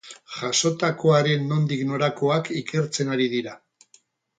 [0.37, 3.61] Jazotakoaren nondik norakoak ikertzen ari dira.